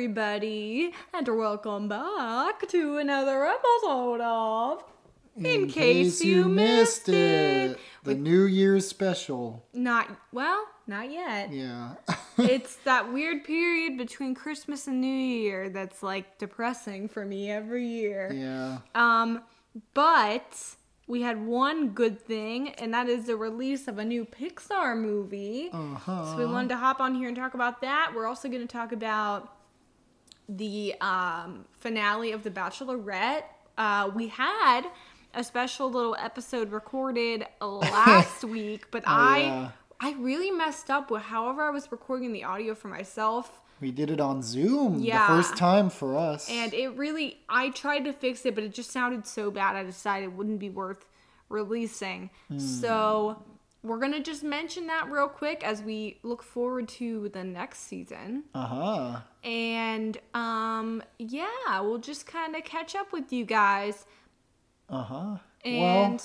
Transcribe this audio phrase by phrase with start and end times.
[0.00, 4.82] everybody, and welcome back to another episode of
[5.36, 7.78] In, Case, You Missed It.
[8.04, 9.66] The New Year's special.
[9.74, 11.52] Not, well, not yet.
[11.52, 11.96] Yeah.
[12.38, 17.86] it's that weird period between Christmas and New Year that's like depressing for me every
[17.86, 18.32] year.
[18.32, 18.78] yeah.
[18.94, 19.42] Um,
[19.92, 20.56] but
[21.08, 25.68] we had one good thing, and that is the release of a new Pixar movie.
[25.70, 26.24] Uh-huh.
[26.24, 28.12] So we wanted to hop on here and talk about that.
[28.16, 29.56] We're also going to talk about
[30.56, 33.42] the um, finale of The Bachelorette.
[33.78, 34.82] Uh, we had
[35.32, 39.70] a special little episode recorded last week, but I Oh, yeah.
[40.02, 43.60] I really messed up with however I was recording the audio for myself.
[43.80, 44.98] We did it on Zoom.
[45.00, 45.26] Yeah.
[45.26, 46.48] The first time for us.
[46.50, 49.76] And it really, I tried to fix it, but it just sounded so bad.
[49.76, 51.06] I decided it wouldn't be worth
[51.48, 52.30] releasing.
[52.58, 53.42] So
[53.82, 57.80] we're going to just mention that real quick as we look forward to the next
[57.80, 58.44] season.
[58.54, 59.20] uh-huh.
[59.42, 64.04] And um, yeah, we'll just kind of catch up with you guys.
[64.88, 65.36] Uh-huh.
[65.64, 66.20] And well,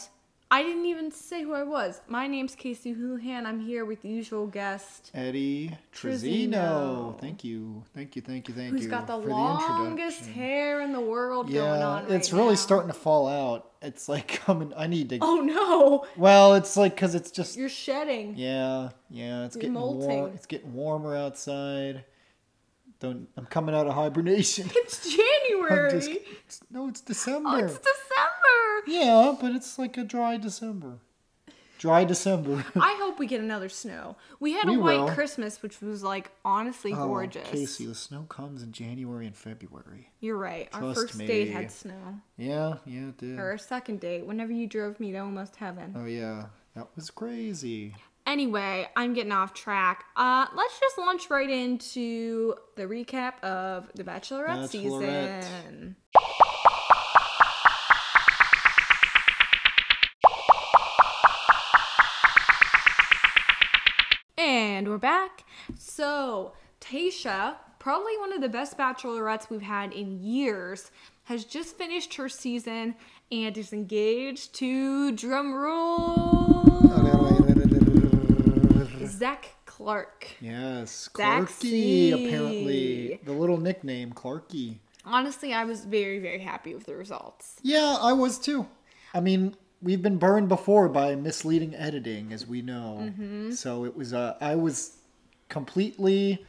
[0.52, 2.02] I didn't even say who I was.
[2.08, 3.46] My name's Casey Houlihan.
[3.48, 5.10] I'm here with the usual guest.
[5.14, 7.20] Eddie Trizzino.
[7.20, 7.84] Thank you.
[7.96, 8.88] Thank you, thank you, thank Who's you.
[8.90, 10.34] Who's got the longest introduction.
[10.34, 12.56] hair in the world going on right it's really now.
[12.56, 13.72] starting to fall out.
[13.82, 14.72] It's like coming.
[14.78, 15.20] I need to.
[15.22, 17.58] Oh no, Well, it's like because it's just.
[17.58, 18.36] you're shedding.
[18.38, 19.46] Yeah, yeah.
[19.46, 19.98] It's You're getting warm.
[19.98, 20.36] molting.
[20.36, 22.06] It's getting warmer outside.
[23.00, 23.28] Don't.
[23.36, 24.70] I'm coming out of hibernation.
[24.76, 25.92] It's January.
[26.00, 26.10] just,
[26.46, 27.50] it's, no, it's December.
[27.52, 28.65] Oh, it's December.
[28.88, 31.00] Yeah, but it's like a dry December.
[31.78, 32.66] Dry December.
[32.80, 34.16] I hope we get another snow.
[34.40, 35.10] We had We a white will.
[35.10, 37.48] Christmas, which was like honestly Oh, gorgeous.
[37.50, 40.10] Casey, the snow comes in January and February.
[40.22, 40.70] You're right.
[40.74, 41.54] Our Trust first date me.
[41.54, 43.38] had snow, Yeah, yeah, it did.
[43.38, 45.94] or our second date, whenever you drove me to almost heaven.
[45.98, 47.94] Oh yeah, that was crazy.
[48.26, 50.06] Anyway, I'm getting off track.
[50.16, 55.44] Uh, let's just launch right into the recap of the Bachelorette, Bachelorette.
[55.44, 55.96] season.
[64.46, 65.44] And we're back.
[65.76, 70.92] So, Tayshia, probably one of the best bachelorettes we've had in years,
[71.24, 72.94] has just finished her season
[73.32, 76.64] and is engaged to drum roll
[79.08, 80.28] Zach Clark.
[80.40, 81.10] Yes.
[81.12, 82.14] Clarky.
[82.14, 84.78] Apparently, the little nickname Clarky.
[85.06, 87.56] Honestly, I was very, very happy with the results.
[87.64, 88.68] Yeah, I was too.
[89.12, 93.00] I mean, we've been burned before by misleading editing, as we know.
[93.02, 93.52] Mm-hmm.
[93.52, 94.14] So it was.
[94.14, 94.98] Uh, I was
[95.50, 96.46] completely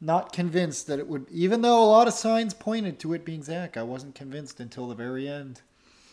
[0.00, 1.26] not convinced that it would.
[1.30, 4.88] Even though a lot of signs pointed to it being Zach, I wasn't convinced until
[4.88, 5.60] the very end.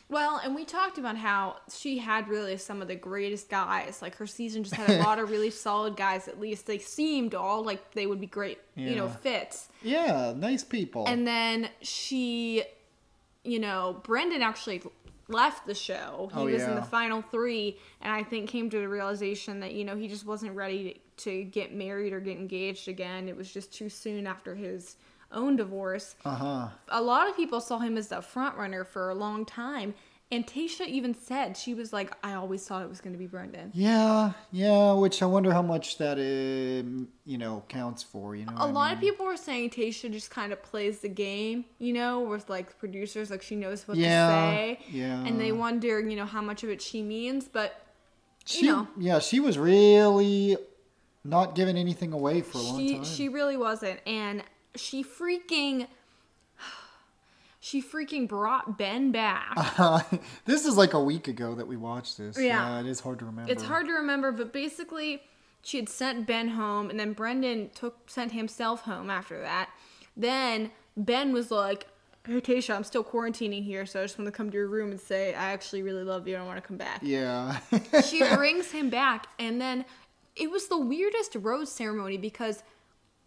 [0.10, 4.02] Well, and we talked about how she had really some of the greatest guys.
[4.02, 6.30] Like her season just had a lot of really solid guys.
[6.30, 9.68] At least they seemed all like they would be great, you know, fits.
[9.84, 11.06] Yeah, nice people.
[11.08, 12.64] And then she,
[13.44, 14.82] you know, Brendan actually
[15.30, 16.30] left the show.
[16.34, 19.74] He Oh, was in the final three, and I think came to the realization that
[19.74, 23.28] you know he just wasn't ready to get married or get engaged again.
[23.28, 24.96] It was just too soon after his
[25.32, 26.16] own divorce.
[26.24, 26.68] uh huh.
[26.90, 29.94] A lot of people saw him as the front runner for a long time.
[30.30, 33.28] And Tayshia even said she was like, "I always thought it was going to be
[33.28, 34.92] Brendan." Yeah, yeah.
[34.92, 38.36] Which I wonder how much that um, you know counts for.
[38.36, 41.64] You know, A lot of people were saying Tayshia just kind of plays the game,
[41.80, 45.24] you know, with like producers, like she knows what Yeah, to say, yeah.
[45.24, 47.48] and they wonder, you know, how much of it she means.
[47.48, 47.82] But
[48.46, 48.88] She, you know.
[48.98, 50.58] yeah, she was really
[51.24, 53.04] not giving anything away for a long time.
[53.06, 54.44] she really wasn't, and
[54.76, 55.88] she freaking
[57.60, 59.56] she freaking brought Ben back.
[60.46, 62.40] this is like a week ago that we watched this.
[62.40, 62.80] Yeah.
[62.80, 63.52] it is hard to remember.
[63.52, 65.24] It's hard to remember, but basically,
[65.62, 69.70] she had sent Ben home, and then Brendan took sent himself home after that.
[70.16, 71.88] Then Ben was like,
[72.26, 74.92] "Hey Tayshia, I'm still quarantining here, so I just want to come to your room
[74.92, 76.36] and say I actually really love you.
[76.36, 77.60] and I want to come back." Yeah.
[78.06, 79.84] She brings him back, and then
[80.36, 82.64] it was the weirdest rose ceremony because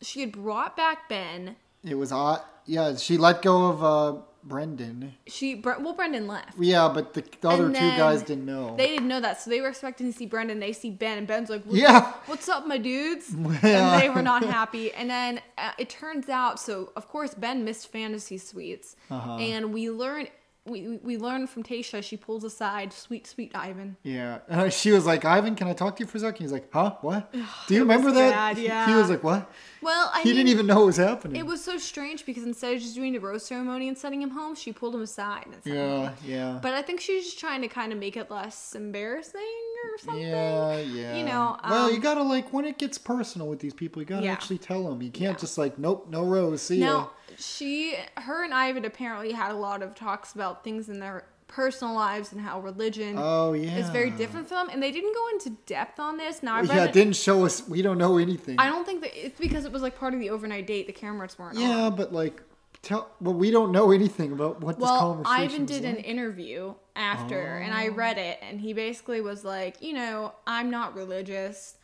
[0.00, 1.56] she had brought back Ben.
[1.84, 2.40] It was odd.
[2.66, 5.14] Yeah, she let go of uh, Brendan.
[5.26, 6.54] She well, Brendan left.
[6.58, 8.76] Yeah, but the, the other two guys didn't know.
[8.76, 10.60] They didn't know that, so they were expecting to see Brendan.
[10.60, 11.96] They see Ben, and Ben's like, "What's Yeah.
[11.98, 13.58] up, what's up, my dudes?" Yeah.
[13.94, 14.92] And they were not happy.
[14.92, 19.36] And then uh, it turns out, so of course Ben missed fantasy suites, Uh-huh.
[19.38, 20.28] and we learn
[20.70, 22.02] we we- learn from Tayshia.
[22.02, 23.96] She pulls aside sweet sweet Ivan.
[24.02, 26.42] yeah, uh, she was like, "Ivan, can I talk to you for a second?
[26.44, 26.94] He's like, "Huh?
[27.02, 27.32] What?
[27.66, 29.50] Do you remember that?" bad, He- He was like, "What?"
[29.82, 31.36] Well, I He mean, didn't even know what was happening.
[31.36, 34.30] It was so strange because instead of just doing the rose ceremony and sending him
[34.30, 35.46] home, she pulled him aside.
[35.46, 36.58] And sent him yeah, yeah.
[36.62, 39.40] But I think she's just trying to kind of make it less embarrassing.
[39.82, 40.22] or something.
[40.22, 41.16] Yeah, yeah.
[41.16, 44.06] You know, well, um, you gotta like when it gets personal with these people, you
[44.06, 44.32] gotta Yeah.
[44.32, 45.00] actually tell them.
[45.00, 45.40] You can't Yeah.
[45.40, 46.60] just like, nope, no rose.
[46.60, 47.06] See ya.
[47.38, 51.94] She, her and Ivan apparently had a lot of talks about things in their personal
[51.94, 53.76] lives and how religion Oh yeah.
[53.78, 56.42] is very different for them, and they didn't go into depth on this.
[56.42, 57.66] Now, Yeah, it- didn't show us.
[57.68, 58.56] We don't know anything.
[58.58, 60.86] I don't think that it's because it was like part of the overnight date.
[60.86, 61.62] The cameras weren't on.
[61.62, 62.40] yeah, but like,
[62.82, 63.10] tell.
[63.20, 65.42] Well, we don't know anything about what this Well, conversation.
[65.42, 67.92] Ivan did an interview after, and I oh.
[67.94, 71.74] read it, and he basically was like, you know, I'm not religious.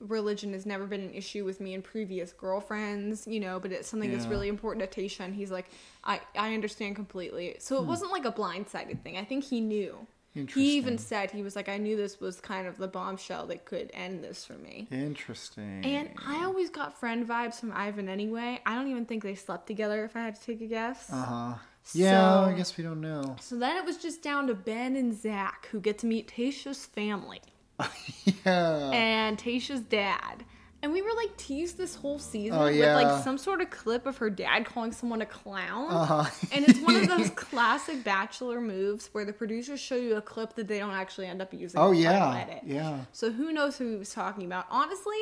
[0.00, 3.88] Religion has never been an issue with me and previous girlfriends, you know, but it's
[3.88, 5.66] something that's really important to Tayshia, and he's like,
[6.04, 7.56] I, I understand completely.
[7.58, 7.88] So it Hmm.
[7.88, 9.16] wasn't like a blindsided thing.
[9.16, 10.06] I think he knew.
[10.34, 13.64] He even said, he was like, I knew this was kind of the bombshell that
[13.64, 14.86] could end this for me.
[14.92, 15.84] Interesting.
[15.84, 18.60] And I always got friend vibes from Ivan anyway.
[18.64, 21.10] I don't even think they slept together if I had to take a guess.
[21.10, 21.54] Uh huh.
[21.94, 23.34] Yeah, I guess we don't know.
[23.40, 26.86] So then it was just down to Ben and Zach who get to meet Tayshia's
[26.86, 27.40] family
[28.44, 28.90] yeah.
[28.92, 30.44] and Tayshia's dad.
[30.80, 34.06] And we were like teased this whole season Oh, with like some sort of clip
[34.06, 35.90] of her dad calling someone a clown.
[35.90, 36.24] Uh-huh.
[36.52, 40.54] And it's one of those classic bachelor moves where the producers show you a clip
[40.54, 41.80] that they don't actually end up using.
[41.80, 42.40] oh in the final yeah.
[42.40, 42.62] edit.
[42.64, 43.00] Yeah.
[43.12, 44.66] So who knows who he was talking about?
[44.70, 45.18] Honestly,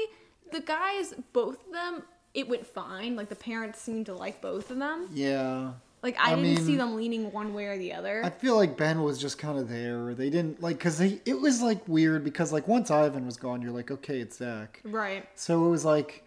[0.53, 2.03] the guys, both of them,
[2.35, 3.17] it went fine.
[3.17, 5.08] Like the parents seemed to like both of them.
[5.14, 5.73] Yeah.
[6.06, 8.25] Like I, I didn't see them leaning one way or the other.
[8.25, 10.14] I feel like Ben was just kind of there.
[10.14, 11.20] They didn't like because they.
[11.25, 14.81] It was like weird because like once Ivan was gone, you're like, okay, it's Zach.
[14.85, 15.29] right.
[15.35, 16.25] So it was like,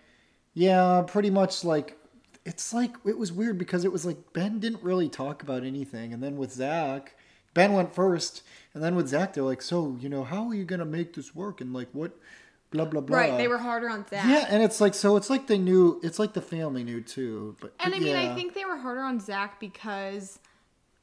[0.53, 1.97] yeah, pretty much like.
[2.43, 6.11] It's like it was weird because it was like Ben didn't really talk about anything,
[6.11, 7.15] and then with Zach,
[7.53, 8.43] Ben went first,
[8.73, 11.33] and then with Zach, they're like, so you know, how are you gonna make this
[11.33, 12.11] work, and like what,
[12.71, 13.17] blah blah blah.
[13.17, 13.37] Right.
[13.37, 14.25] They were harder on Zach.
[14.25, 15.15] Yeah, and it's like so.
[15.17, 15.99] It's like they knew.
[16.03, 17.55] It's like the family knew too.
[17.61, 18.21] But And I mean, yeah.
[18.31, 20.39] I think they were harder on Zach because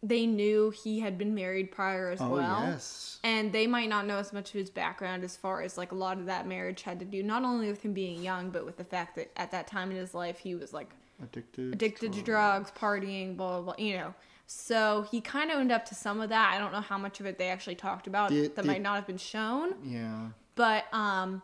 [0.03, 2.63] they knew he had been married prior as Oh well.
[2.67, 3.19] yes.
[3.25, 5.97] And they might not know as much of his background as far as like a
[5.97, 8.77] lot of that marriage had to do, not only with him being young, but with
[8.77, 10.91] the fact that at that time in his life he was like
[11.23, 11.73] Addicted.
[11.73, 14.15] addicted to drugs, partying, blah, blah, blah, you know.
[14.47, 16.53] So he kind of owned up to some of that.
[16.55, 19.07] I don't know how much of it they actually talked about that might not have
[19.07, 19.75] been shown.
[19.83, 20.27] Yeah.
[20.55, 21.43] But um,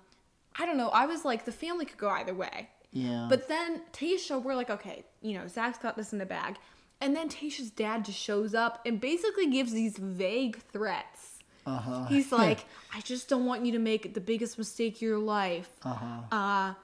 [0.59, 0.89] I don't know.
[0.89, 2.69] I was like, the family could go either way.
[2.93, 3.27] Yeah.
[3.29, 6.57] But then Tayshia, we're like, okay, you know, Zach's got this in the bag.
[7.01, 11.39] And then Tayshia's dad just shows up and basically gives these vague threats.
[11.67, 12.05] uh huh.
[12.07, 15.71] He's like, I just don't want you to make the biggest mistake of your life.
[15.85, 16.37] uh huh.
[16.37, 16.75] Uh,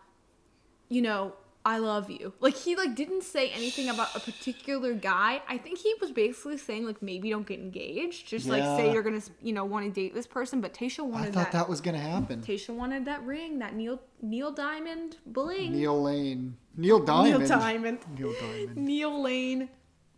[0.89, 1.35] you know,
[1.69, 2.33] I love you.
[2.41, 5.43] Like he like didn't say anything about a particular guy.
[5.47, 8.27] I think he was basically saying like maybe don't get engaged.
[8.27, 10.63] Just like say you're gonna you know want to date this person.
[10.63, 11.53] But Tayshia I wanted thought that.
[11.53, 12.41] that was gonna happen.
[12.41, 15.73] Tayshia wanted that ring, that Neil Neil Diamond bling.
[15.73, 16.57] Neil Lane.
[16.75, 17.39] Neil Diamond.
[17.41, 17.99] Neil Diamond.
[18.19, 18.77] Neil Diamond.
[18.77, 19.69] Neil Lane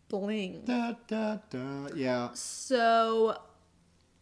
[0.08, 0.62] bling.
[0.64, 1.88] Da, da, da.
[1.96, 2.28] Yeah.
[2.34, 3.36] So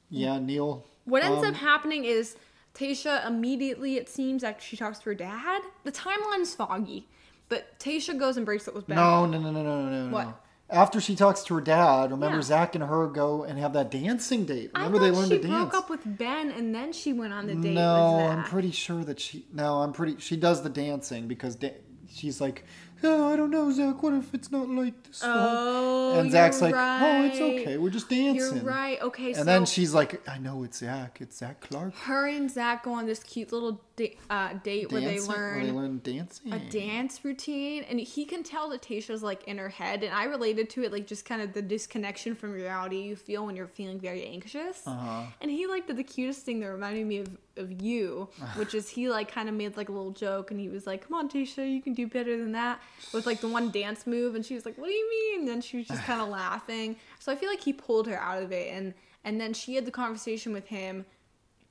[0.09, 0.87] Yeah, Neil.
[1.05, 2.37] what ends Um, up happening is
[2.75, 7.09] Tayshia immediately, it seems, after she talks to her dad, the timeline's foggy.
[7.49, 8.97] But Tayshia goes and breaks up with Ben.
[8.97, 10.13] No, no, no, no, no, no, no.
[10.15, 10.45] What?
[10.71, 12.43] After she talks to her dad, remember Yeah.
[12.43, 14.71] Zach and her go and have that dancing date.
[14.75, 15.55] I Remember thought they learned she to dance.
[15.65, 18.45] She broke up with Ben and then she went on the date no, with I'm
[18.45, 19.47] pretty sure that she.
[19.53, 20.17] No, I'm pretty.
[20.19, 21.75] She does the dancing because da-
[22.15, 22.65] she's like,
[23.03, 24.03] oh, I don't know, Zach.
[24.03, 25.23] What if it's not like this?
[25.25, 27.61] Oh, and Zach's you're like, oh, it's right.
[27.61, 27.79] okay.
[27.79, 28.57] We're just dancing.
[28.57, 29.01] You're right.
[29.01, 31.17] Okay, so And then she's like, I know it's Zach.
[31.23, 31.95] It's Zach Clark.
[32.01, 35.63] her and Zach go on this cute little da- uh, date where they Dancing- learn
[35.67, 36.53] they learn dancing.
[36.53, 40.25] a dance routine and he can tell that Tayshia's like in her head and I
[40.25, 43.67] related to it like just kind of the disconnection from reality you feel when you're
[43.67, 44.83] feeling very anxious.
[44.87, 45.25] Uh-huh.
[45.41, 48.89] And he like did the cutest thing that reminded me of, of you, which is
[48.89, 51.29] he like kind of made like a little joke and he was like, Come on
[51.29, 52.81] Tasha, you can do better than that
[53.13, 55.41] with like the one dance move and she was like, What do you mean?
[55.41, 56.97] And then she was just kind of laughing.
[57.19, 59.85] So I feel like he pulled her out of it and and then she had
[59.85, 61.05] the conversation with him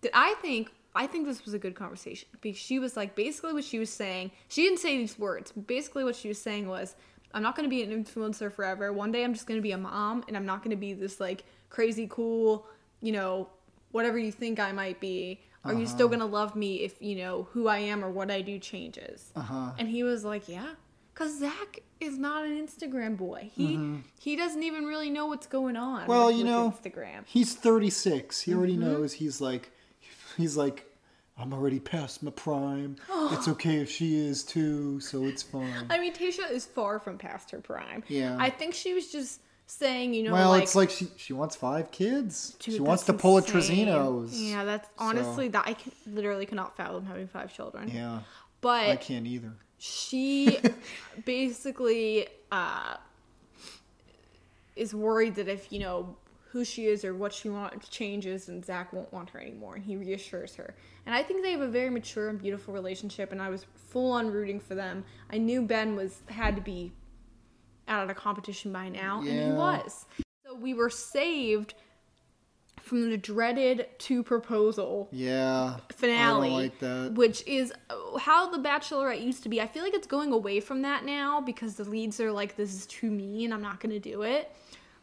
[0.02, 3.54] that I think I think this was a good conversation because she was like basically
[3.54, 4.32] what she was saying.
[4.50, 5.52] She didn't say these words.
[5.56, 6.96] But basically, what she was saying was,
[7.34, 8.92] "I'm not going to be an influencer forever.
[8.92, 10.94] One day, I'm just going to be a mom, and I'm not going to be
[10.94, 12.66] this like crazy cool,
[13.02, 13.50] you know,
[13.92, 15.40] whatever you think I might be.
[15.64, 18.32] Are you still going to love me if you know who I am or what
[18.32, 19.72] I do changes?" Uh-huh.
[19.78, 20.74] And he was like, "Yeah."
[21.14, 23.50] Cause Zach is not an Instagram boy.
[23.56, 26.02] He he doesn't even really know what's going on.
[26.02, 26.10] Mm-hmm.
[26.12, 27.24] Well, with- you know, Instagram.
[27.26, 28.42] He's 36.
[28.42, 28.82] He already Mm-hmm.
[28.82, 29.14] knows.
[29.14, 29.72] He's like,
[30.38, 30.86] he's like,
[31.40, 32.96] I'm already past my prime.
[33.32, 35.86] it's okay if she is too, so it's fine.
[35.90, 38.04] I mean, Tayshia is far from past her prime.
[38.08, 38.36] Yeah.
[38.40, 41.56] I think she was just saying, you know, well, like, it's like she she wants
[41.56, 42.56] five kids.
[42.60, 43.88] dude, she wants to pull insane.
[43.88, 44.42] a Trizzino's.
[44.42, 47.90] Yeah, that's honestly that I can, literally cannot fathom having five children.
[47.90, 48.20] Yeah,
[48.62, 49.54] But I can't either.
[49.78, 50.58] she
[51.26, 52.96] basically uh,
[54.76, 56.16] is worried that if you know
[56.52, 59.84] who she is or what she wants changes and Zach won't want her anymore and
[59.84, 60.76] he reassures her.
[61.06, 64.12] And I think they have a very mature and beautiful relationship and I was full
[64.14, 65.04] on rooting for them.
[65.32, 66.94] I knew Ben was had to be
[67.88, 70.06] out of the competition by now and he was.
[70.46, 71.74] So we were saved
[72.82, 75.78] from the dreaded two proposal Yeah.
[75.94, 77.74] finale, like which is
[78.20, 79.60] how the Bachelorette used to be.
[79.62, 82.74] I feel like it's going away from that now because the leads are like, "This
[82.74, 83.52] is too mean.
[83.52, 84.50] I'm not going to do it."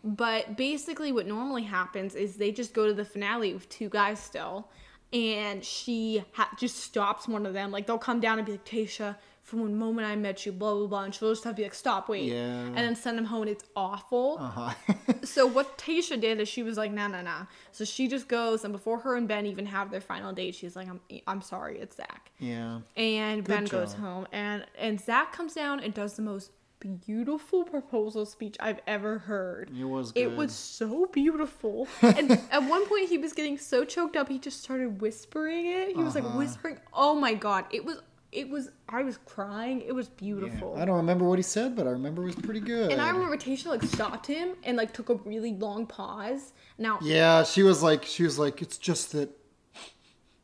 [0.05, 4.21] But basically, what normally happens is they just go to the finale with two guys
[4.21, 4.69] still,
[5.15, 7.71] and she ha- just stops one of them.
[7.71, 10.73] Like they'll come down and be like, "Tayshia." From the moment I met you, blah
[10.75, 12.63] blah blah, and she'll just have to be like, "Stop, wait," Yeah.
[12.65, 14.73] and then send them home, and it's awful Uh-huh.
[15.23, 17.45] so what Tayshia did is she was like, nah, nah, nah.
[17.71, 20.75] So she just goes, and before her and Ben even have their final date, she's
[20.77, 22.31] like, I'm, I'm sorry, it's Zach.
[22.39, 22.81] yeah.
[22.97, 26.51] And Ben goes home, and and Zach comes down and does the most
[26.85, 29.71] beautiful proposal speech I've ever heard.
[29.76, 30.21] It was good.
[30.21, 31.88] It was so beautiful.
[32.03, 35.97] and at one point, he was getting so choked up, he just started whispering it.
[35.97, 36.38] He was like Uh-huh.
[36.38, 36.79] whispering.
[36.93, 37.99] Oh my god, it was.
[38.33, 38.69] It was.
[38.88, 39.81] I was crying.
[39.83, 40.12] It was Yeah.
[40.17, 40.75] beautiful.
[40.76, 42.91] I don't remember what he said, but I remember it was pretty good.
[42.91, 46.53] And I remember Tayshia like stopped him and like took a really long pause.
[46.76, 49.31] Now Yeah, she was like, she was like, it's just that,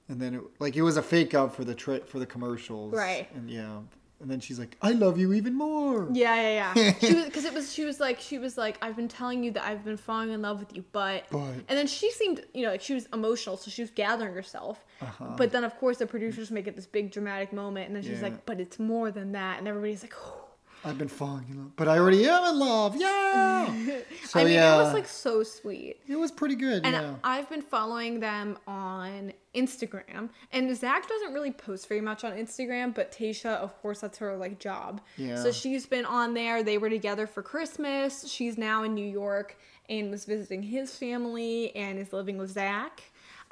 [0.08, 2.94] and then it, like it was a fake out for the tra- for the commercials,
[2.94, 3.26] Right.
[3.34, 3.78] And yeah,
[4.20, 6.08] and then she's like, I love you even more.
[6.12, 6.92] Yeah, yeah, yeah.
[7.00, 9.50] She was because it was she was like she was like I've been telling you
[9.52, 11.38] that I've been falling in love with you, but But.
[11.40, 14.84] and then she seemed you know like she was emotional, so she was gathering herself.
[15.00, 15.34] Uh-huh.
[15.36, 18.18] But then of course the producers make it this big dramatic moment, and then she's
[18.18, 18.28] Yeah.
[18.28, 20.39] like, but it's more than that, and everybody's like, oh.
[20.84, 22.96] I've been falling in love, but I already am in love.
[22.96, 23.66] Yeah.
[24.24, 25.98] so I mean yeah, it was like so sweet.
[26.08, 26.84] it was pretty good.
[26.86, 27.14] And yeah.
[27.22, 32.94] I've been following them on Instagram, and Zach doesn't really post very much on Instagram,
[32.94, 35.00] but Tayshia, of course, that's her like job.
[35.16, 35.36] Yeah.
[35.36, 36.62] So she's been on there.
[36.62, 38.26] They were together for Christmas.
[38.28, 39.56] She's now in New York
[39.88, 43.02] and was visiting his family and is living with Zach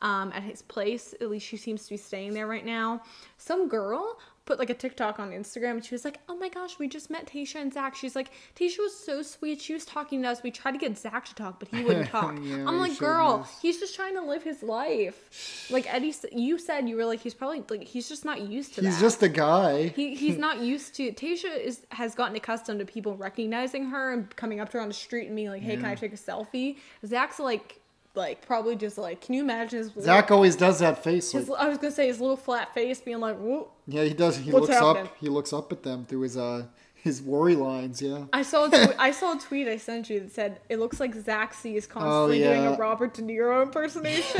[0.00, 1.14] um, at his place.
[1.20, 3.02] At least she seems to be staying there right now.
[3.36, 4.18] Some girl
[4.48, 7.10] put like a TikTok on Instagram and she was like, Oh my gosh, we just
[7.10, 7.94] met Tayshia and Zach.
[7.94, 9.60] She's like, Tayshia was so sweet.
[9.60, 10.42] She was talking to us.
[10.42, 12.34] We tried to get Zach to talk, but he wouldn't talk.
[12.42, 15.68] Yeah, I'm like, girl, he's just trying to live his life.
[15.70, 18.80] Like Eddie, you said you were like, he's probably like, he's just not used to
[18.80, 19.02] He's that.
[19.02, 19.88] just a guy.
[19.88, 21.12] He, he's not used to.
[21.12, 24.88] Tayshia is has gotten accustomed to people recognizing her and coming up to her on
[24.88, 27.77] the street and being like, "Hey, can I take a selfie?" Zach's like,
[28.18, 31.32] like probably just like, can you imagine his little- Zach always does that face.
[31.32, 34.36] Like, I was gonna say his little flat face being like, "Whoa." yeah, he does.
[34.36, 35.06] He looks happening?
[35.06, 35.16] up.
[35.18, 38.02] He looks up at them through his uh his worry lines.
[38.02, 38.24] Yeah.
[38.32, 40.98] I saw a tw- I saw a tweet I sent you that said it looks
[40.98, 42.74] like Zach C is constantly doing Oh, yeah.
[42.74, 44.34] a Robert De Niro impersonation.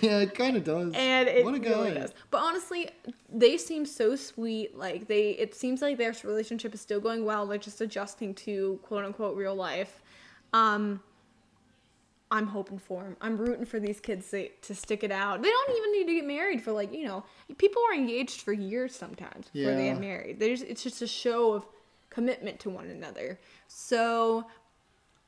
[0.00, 0.92] yeah, it kind of does.
[0.94, 1.70] and it what a guy.
[1.70, 2.14] really does.
[2.30, 2.90] But honestly,
[3.28, 4.76] they seem so sweet.
[4.78, 7.44] Like they, it seems like their relationship is still going well.
[7.44, 10.00] They're just adjusting to quote unquote real life.
[10.52, 11.02] Um,
[12.30, 13.16] I'm hoping for them.
[13.20, 15.42] I'm rooting for these kids to, to stick it out.
[15.42, 17.24] They don't even need to get married for like you know.
[17.58, 20.40] People are engaged for years sometimes before they get married.
[20.40, 21.66] There's it's just a show of
[22.10, 23.38] commitment to one another.
[23.68, 24.46] So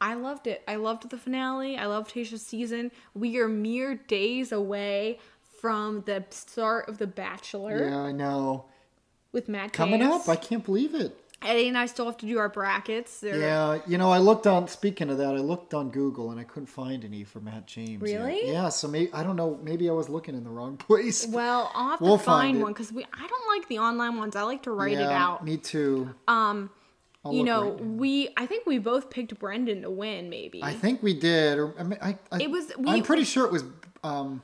[0.01, 0.63] I loved it.
[0.67, 1.77] I loved the finale.
[1.77, 2.91] I loved Tayshia's season.
[3.15, 5.19] We are mere days away
[5.61, 8.67] from the start of The Bachelor Yeah, I know.
[9.33, 11.19] with Matt Coming up, I can't believe it.
[11.41, 13.21] Eddie and I still have to do our brackets.
[13.21, 14.67] They're, Yeah, you know, I looked on.
[14.67, 18.03] Speaking of that, I looked on Google and I couldn't find any for Matt James.
[18.11, 18.21] yet.
[18.25, 18.51] Really?
[18.51, 18.69] Yeah.
[18.71, 19.59] So maybe I don't know.
[19.63, 21.27] Maybe I was looking in the wrong place.
[21.29, 23.05] Well, I'll have We'll find, find one because we.
[23.05, 24.35] I don't like the online ones.
[24.35, 25.45] I like to write it out.
[25.45, 26.13] Me too.
[26.27, 26.71] Um,
[27.25, 28.29] I'll you know, right we.
[28.37, 30.29] I think we both picked Brendan to win.
[30.31, 30.63] Maybe.
[30.63, 31.59] I think we did.
[31.59, 33.65] Or I, mean, I, I It was- we- I'm pretty sure it was
[34.03, 34.43] um,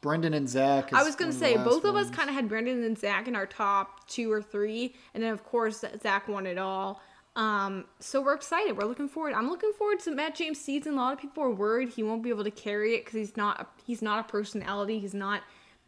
[0.00, 0.92] Brendan and Zach.
[0.92, 3.34] I was gonna say both last of us kind of had Brendan and Zach in
[3.34, 7.00] our top two or three, and then of course Zach won it all.
[7.36, 8.76] Um, so we're excited.
[8.76, 9.32] We're looking forward.
[9.32, 10.94] I'm looking forward to Matt James' season.
[10.94, 13.36] A lot of people are worried he won't be able to carry it because he's
[13.36, 13.60] not.
[13.60, 14.98] A, he's not a personality.
[14.98, 15.42] He's not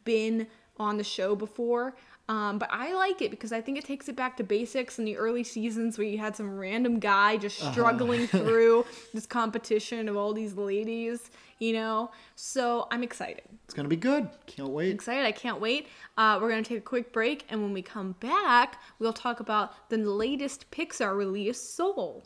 [0.04, 1.94] been on the show before.
[2.30, 5.04] Um, but I like it because I think it takes it back to basics in
[5.04, 7.72] the early seasons where you had some random guy just Uh-huh.
[7.72, 12.12] struggling through this competition of all these ladies, you know.
[12.37, 14.28] So I'm excited It's gonna be good.
[14.46, 14.94] Can't wait.
[14.94, 15.26] excited.
[15.26, 15.88] I can't wait.
[16.16, 19.40] Uh, we're going to take a quick break, and when we come back, we'll talk
[19.40, 22.22] about the latest Pixar release, Soul.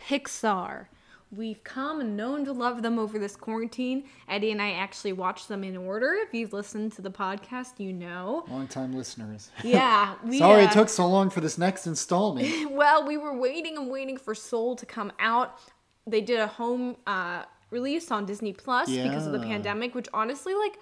[0.00, 0.86] Pixar.
[1.30, 4.04] We've come and known to love them over this quarantine.
[4.28, 6.14] Eddie and I actually watched them in order.
[6.14, 8.44] If you've listened to the podcast, you know.
[8.48, 9.50] Long time listeners.
[9.62, 10.38] Yeah, we.
[10.38, 12.70] Sorry uh, it took so long for this next installment.
[12.72, 15.58] well, we were waiting and waiting for Soul to come out.
[16.06, 20.54] They did a home uh, release on Disney Plus because of the pandemic, which honestly,
[20.54, 20.78] like,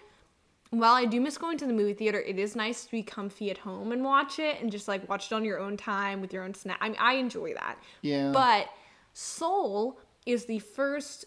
[0.71, 3.50] while I do miss going to the movie theater, it is nice to be comfy
[3.50, 6.33] at home and watch it and just like watch it on your own time with
[6.33, 6.79] your own snack.
[6.81, 7.79] I mean, I enjoy that.
[8.03, 8.31] Yeah.
[8.33, 8.69] But
[9.12, 11.25] Soul is the first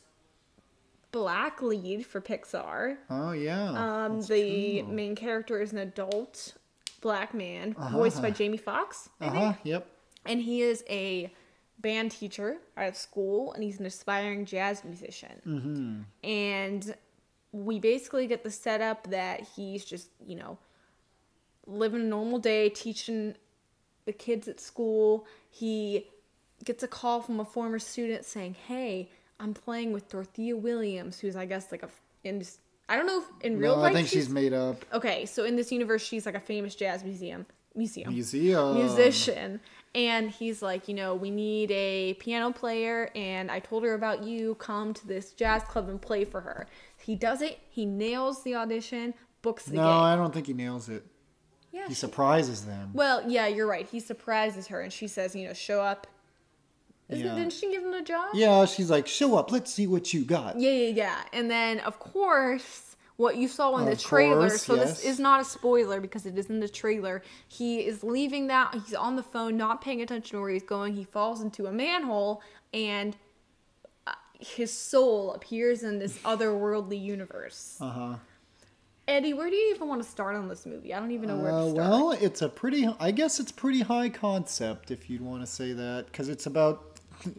[1.12, 2.98] black lead for Pixar.
[3.10, 4.06] Oh yeah.
[4.06, 6.54] Um, the main character is an adult
[7.02, 8.38] black man, voiced by Uh-huh.
[8.38, 9.54] Jamie Foxx, Uh huh.
[9.64, 9.88] Yep.
[10.26, 11.32] And he is a
[11.80, 15.42] band teacher at school, and he's an aspiring jazz musician.
[15.48, 16.30] Mm-hmm.
[16.30, 16.96] And
[17.54, 20.58] we basically get the setup that he's just, you know,
[21.66, 23.36] living a normal day, teaching
[24.06, 25.26] the kids at school.
[25.50, 26.08] He
[26.66, 31.36] gets a call from a former student saying, "Hey, I'm playing with Dorothea Williams, who's
[31.36, 31.90] I guess like a
[32.24, 32.44] in
[32.88, 34.84] I don't know if in real No, life I think she's made up.
[34.94, 35.26] okay.
[35.26, 38.74] So in this universe, she's like a famous jazz museum museum Museum.
[38.76, 39.60] musician
[39.94, 44.24] and he's like you know we need a piano player and i told her about
[44.24, 46.66] you come to this jazz club and play for her
[46.98, 49.14] he does it he nails the audition
[49.44, 51.06] books the No, gig I don't think he nails it.
[51.72, 52.90] yeah He surprises them.
[52.94, 56.08] well yeah you're right he surprises her and she says you know show up
[57.10, 57.36] Isn't, Yeah.
[57.36, 59.52] didn't she give him a job Yeah, she's like, show up.
[59.52, 60.60] Let's see what you got.
[60.60, 62.86] yeah yeah yeah and then of course
[63.18, 66.38] what you saw in the trailer course, so this is not a spoiler because it
[66.38, 70.38] is in the trailer he is leaving that he's on the phone not paying attention
[70.38, 72.42] to where he's going he falls into a manhole
[72.74, 73.18] and
[74.08, 78.16] uh, his soul appears in this otherworldly universe Uh huh.
[79.06, 81.36] eddie where do you even want to start on this movie i don't even know
[81.38, 82.88] where Uh, to start well, it's a pretty.
[83.02, 86.89] I guess it's pretty high concept if you'd want to say that, because it's about.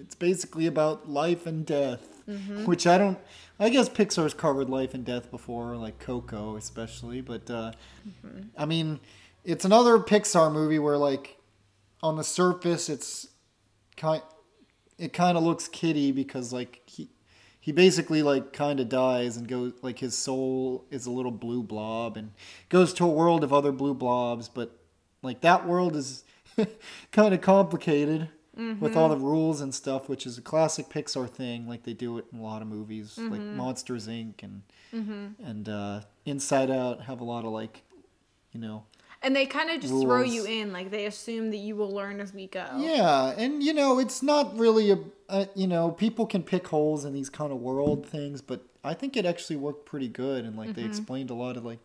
[0.00, 2.64] It's basically about life and death, Mm-hmm.
[2.66, 3.18] which I don't.
[3.58, 7.20] I guess Pixar's covered life and death before, like Coco especially.
[7.22, 7.72] But uh,
[8.06, 8.40] Mm-hmm.
[8.56, 9.00] I mean,
[9.44, 11.38] it's another Pixar movie where, like,
[12.02, 13.26] on the surface, it's
[13.96, 14.22] kind.
[14.98, 17.08] It kind of looks kitty because, like, he
[17.62, 21.62] he basically like kind of dies and goes like his soul is a little blue
[21.62, 22.32] blob and
[22.70, 24.78] goes to a world of other blue blobs but
[25.22, 26.24] like that world is
[27.12, 28.30] kind of complicated
[28.80, 32.18] with all the rules and stuff which is a classic pixar thing like they do
[32.18, 33.56] it in a lot of movies like mm-hmm.
[33.56, 34.42] monsters inc.
[34.42, 34.62] and
[34.92, 35.26] mm-hmm.
[35.44, 37.82] and uh, inside out have a lot of like
[38.52, 38.84] you know
[39.22, 42.20] and they kind of just throw you in like they assume that you will learn
[42.20, 42.66] as we go.
[42.78, 47.04] Yeah, and you know, it's not really a, a you know, people can pick holes
[47.04, 50.56] in these kind of world things, but I think it actually worked pretty good and
[50.56, 50.90] like they mm-hmm.
[50.90, 51.80] explained a lot of like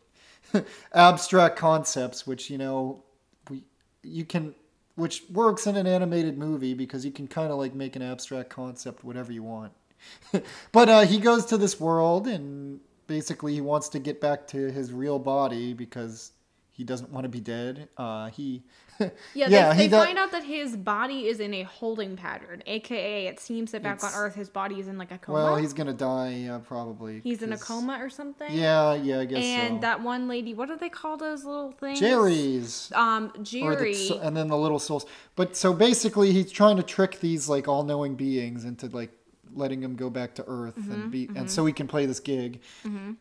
[0.93, 3.03] abstract concepts which, you know,
[3.49, 3.63] we
[4.01, 4.55] you can
[4.95, 8.49] which works in an animated movie because you can kind of like make an abstract
[8.49, 9.73] concept whatever you want.
[10.71, 14.71] but uh, he goes to this world and basically he wants to get back to
[14.71, 16.31] his real body because
[16.71, 17.88] he doesn't want to be dead.
[17.97, 18.63] Uh, he
[18.99, 23.27] Yeah, Yeah, they, they find out that his body is in a holding pattern, aka
[23.27, 25.38] it seems that back on Earth his body is in like a coma.
[25.38, 27.21] Well, he's gonna die uh, probably.
[27.23, 28.53] He's in a coma or something.
[28.53, 29.81] Yeah, yeah, I guess And so.
[29.81, 31.99] that one lady, what do they call those little things?
[31.99, 32.91] Jerry's.
[32.93, 33.93] Um, Jerry.
[33.93, 35.05] the, and then the little souls.
[35.36, 39.12] But so basically, he's trying to trick these like all-knowing beings into like
[39.55, 42.19] letting him go back to Earth Mm-hmm, and be, and so he can play this
[42.19, 42.61] gig.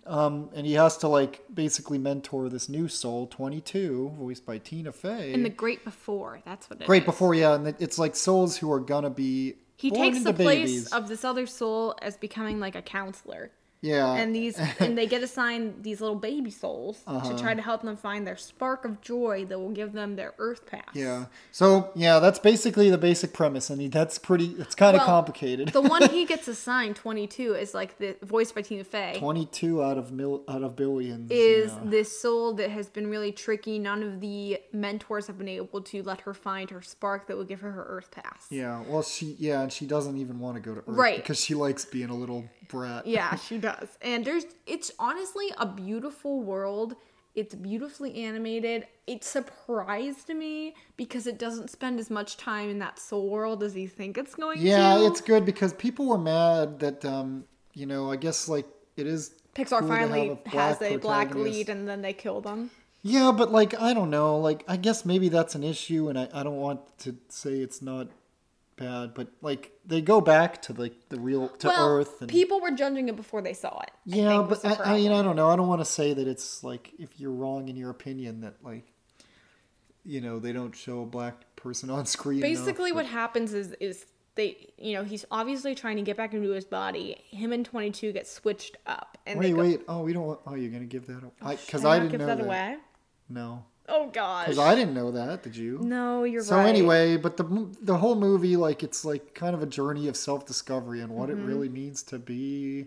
[0.06, 4.92] Um, and he has to like basically mentor this new soul, 22, voiced by Tina
[4.92, 5.32] Fey.
[5.32, 6.40] in the Great Before.
[6.44, 7.06] That's what it Great is.
[7.06, 9.54] before, yeah, and it's like souls who are gonna be.
[9.76, 13.50] He takes the place of this other soul as becoming like a counselor.
[13.84, 17.28] Yeah, and these and they get assigned these little baby souls Uh-huh.
[17.30, 20.32] to try to help them find their spark of joy that will give them their
[20.38, 20.94] earth pass.
[20.94, 21.26] Yeah.
[21.52, 24.48] So yeah, that's basically the basic premise, and that's pretty.
[24.58, 25.68] It's kind of Well, complicated.
[25.68, 29.16] the one he gets assigned, 22, is like the voiced by Tina Fey.
[29.18, 31.78] Twenty-two out of mil out of billions Is yeah.
[31.84, 33.78] this soul that has been really tricky?
[33.78, 37.44] None of the mentors have been able to let her find her spark that will
[37.52, 38.46] give her her Earth pass.
[38.50, 38.82] Yeah.
[38.88, 41.16] Well, she yeah, and she doesn't even want to go to Earth Right.
[41.16, 43.06] because she likes being a little brat.
[43.06, 43.73] Yeah, she does.
[44.02, 46.96] And there's it's honestly a beautiful world.
[47.34, 48.87] It's beautifully animated.
[49.08, 53.74] It surprised me because it doesn't spend as much time in that soul world as
[53.74, 55.00] you think it's going Yeah, to.
[55.00, 59.06] Yeah, it's good because people were mad that um, you know, I guess like it
[59.06, 62.70] is Pixar cool finally a has a black lead and then they kill them.
[63.02, 66.28] Yeah, but like I don't know, like I guess maybe that's an issue, and I,
[66.32, 68.08] I don't want to say it's not
[68.76, 72.60] bad, but like they go back to like the real to well, Earth and people
[72.60, 73.90] were judging it before they saw it.
[73.90, 75.48] I yeah, think but I, I mean I don't know.
[75.50, 78.54] I don't want to say that it's like if you're wrong in your opinion that
[78.62, 78.84] like
[80.04, 82.38] you know they don't show a black person on screen.
[82.44, 84.06] enough, Basically, but- what happens is is
[84.37, 87.22] they, you know, he's obviously trying to get back into his body.
[87.30, 89.82] Him and Twenty Two get switched up, and Wait, go, wait.
[89.87, 90.26] Oh, we don't.
[90.26, 91.18] want- Oh, you're gonna give that.
[91.18, 91.32] Up?
[91.38, 92.44] Because Can I, didn't give know that, that.
[92.44, 92.76] away.
[93.28, 94.46] No, Oh gosh.
[94.46, 95.42] because I didn't know that.
[95.42, 95.78] Did you?
[95.82, 96.68] No, you're so right.
[96.68, 97.44] anyway, but the
[97.82, 101.28] the whole movie, like, it's like kind of a journey of self discovery and what
[101.28, 101.42] Mm-hmm.
[101.42, 102.86] it really means to be,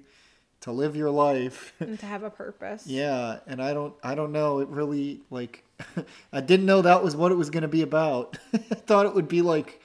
[0.61, 1.73] to live your life.
[1.79, 2.87] and to have a purpose.
[2.87, 4.59] yeah, and I don't, I don't know.
[4.59, 5.63] It really like,
[6.33, 8.37] I didn't know that was what it was going to be about.
[8.53, 9.79] I thought it would be like,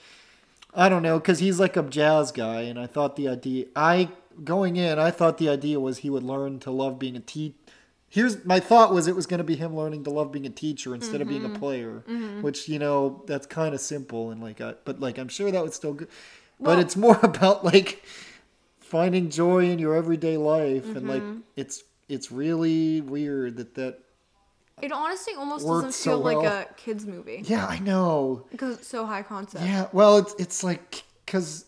[0.75, 4.09] I don't know, because he's like a jazz guy, and I thought the idea, I
[4.44, 7.57] going in, I thought the idea was he would learn to love being a teacher.
[8.12, 10.51] Here's my thought was it was going to be him learning to love being a
[10.51, 11.57] teacher instead of being a mm-hmm.
[11.57, 12.42] player, mm-hmm.
[12.42, 15.62] which you know that's kind of simple and like, I, but like I'm sure that
[15.62, 16.09] would still good.
[16.59, 18.05] Well- but it's more about like
[18.81, 21.40] finding joy in your everyday life, and like mm-hmm.
[21.57, 24.01] it's it's really weird that that
[24.83, 27.40] It honestly almost doesn't so feel like a kids movie.
[27.46, 28.44] Yeah I know.
[28.51, 29.64] Because it's so high concept.
[29.64, 31.64] Yeah, well, it's it's like because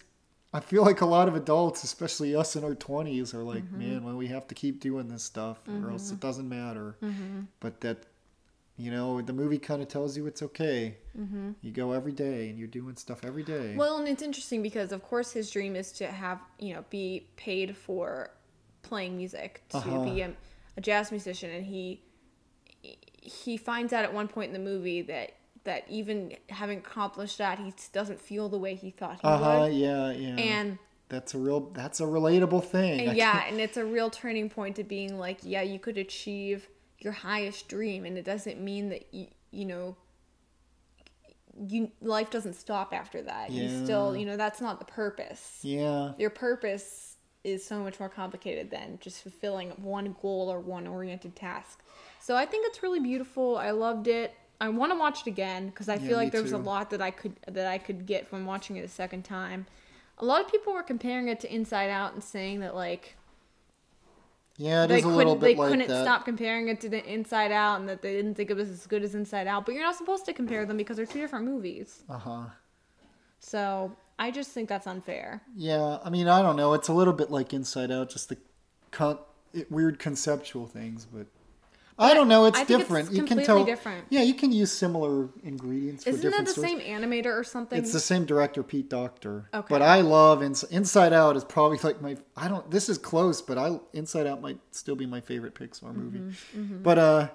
[0.54, 3.78] I feel like a lot of adults, especially us in our twenties, are like, mm-hmm.
[3.78, 5.90] man, well, we have to keep doing this stuff, or mm-hmm.
[5.90, 6.96] else it doesn't matter.
[7.02, 7.40] Mm-hmm.
[7.58, 8.06] But that,
[8.76, 10.96] you know, the movie kind of tells you it's okay.
[11.60, 13.74] You go every day, and you're doing stuff every day.
[13.76, 17.26] Well, and it's interesting because, of course, his dream is to have you know be
[17.36, 18.30] paid for
[18.82, 20.04] playing music to Uh-huh.
[20.04, 20.30] be a,
[20.76, 22.00] a jazz musician, and he
[23.20, 25.32] he finds out at one point in the movie that
[25.64, 29.58] that even having accomplished that, he doesn't feel the way he thought he uh huh.
[29.62, 30.36] would, Yeah, yeah.
[30.36, 33.08] and that's a real that's a relatable thing.
[33.08, 36.68] And yeah, and it's a real turning point to being like, yeah, you could achieve
[36.98, 39.96] your highest dream, and it doesn't mean that you you know.
[41.68, 43.50] You life doesn't stop after that.
[43.50, 43.62] Yeah.
[43.62, 45.60] You still, you know, that's not the purpose.
[45.62, 46.12] yeah.
[46.18, 51.36] your purpose is so much more complicated than just fulfilling one goal or one oriented
[51.36, 51.80] task.
[52.18, 53.56] So I think it's really beautiful.
[53.56, 54.34] I loved it.
[54.60, 56.90] I want to watch it again because I Yeah, feel like me there's a lot
[56.90, 59.66] that I could that I could get from watching it a second time.
[60.18, 63.16] A lot of people were comparing it to Inside Out and saying that like
[64.56, 66.02] Yeah, it they is a couldn't they bit like couldn't that.
[66.02, 68.86] stop comparing it to the Inside Out and that they didn't think it was as
[68.86, 69.66] good as Inside Out.
[69.66, 72.04] But you're not supposed to compare them because they're two different movies.
[72.08, 72.46] Uh huh.
[73.40, 75.42] So I just think that's unfair.
[75.56, 76.74] Yeah, I mean, I don't know.
[76.74, 78.36] It's a little bit like Inside Out, just the
[78.90, 79.18] con-
[79.52, 81.26] it, weird conceptual things, but
[81.96, 82.46] I don't know.
[82.46, 83.12] It's think it's different.
[83.12, 83.64] you can tell.
[83.64, 84.06] different.
[84.10, 86.70] Yeah, you can use similar ingredients Isn't that different the stories.
[86.72, 87.78] same animator or something?
[87.78, 89.48] It's the same director, Pete Docter.
[89.54, 89.66] Okay.
[89.68, 91.36] But I love Ins- Inside Out.
[91.36, 92.16] Is probably like my.
[92.36, 92.68] I don't.
[92.68, 96.34] This is close, but I Inside Out might still be my favorite Pixar movie.
[96.56, 97.28] Mm-hmm, But uh,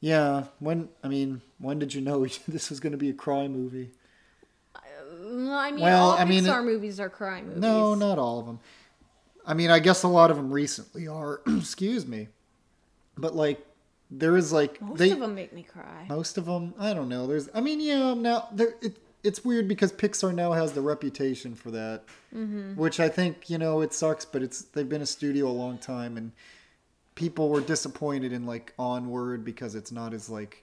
[0.00, 0.44] yeah.
[0.60, 3.90] When I mean, when did you know this was going to be a cry movie?
[5.20, 7.60] No, I mean, Well, all I mean, Pixar movies are crime movies.
[7.60, 8.60] No, not all of them.
[9.46, 11.42] I mean, I guess a lot of them recently are.
[11.46, 12.28] excuse me,
[13.18, 13.64] but like
[14.10, 16.06] there is like Most they of them make me cry.
[16.08, 16.74] most of them.
[16.78, 17.26] I don't know.
[17.26, 17.48] There's.
[17.54, 18.14] I mean, yeah.
[18.14, 18.74] Now there.
[18.80, 22.74] It, it's weird because Pixar now has the reputation for that, Mm-hmm.
[22.76, 25.78] which I think you know it sucks, but it's they've been a studio a long
[25.78, 26.30] time and
[27.16, 30.62] people were disappointed in like Onward because it's not as like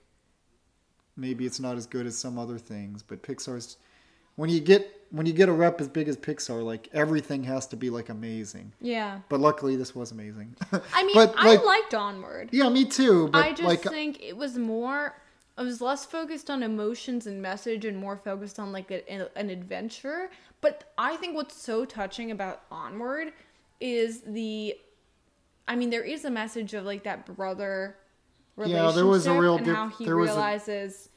[1.17, 3.77] maybe it's not as good as some other things, but Pixar's
[4.35, 7.67] when you get when you get a rep as big as Pixar, like everything has
[7.67, 8.73] to be like amazing.
[8.81, 9.19] Yeah.
[9.29, 10.55] But luckily, this was amazing.
[10.91, 12.49] I mean, But, I like- liked Onward.
[12.51, 13.27] yeah, me too.
[13.27, 15.15] But I just like, uh, think it was more.
[15.55, 19.51] I was less focused on emotions and message, and more focused on like a, an,
[19.51, 20.31] adventure.
[20.61, 23.33] But I think what's so touching about Onward
[23.79, 24.75] is the.
[25.67, 27.97] I mean, there is a message of like that brother
[28.55, 31.09] relationship Yeah, there was a real and how he there was a- realizes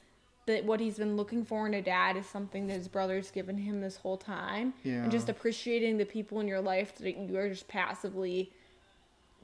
[0.47, 3.59] that what he's been looking for in a dad is something that his brother's given
[3.59, 5.03] him this whole time, Yeah.
[5.03, 8.53] and just appreciating the people in your life that you are just passively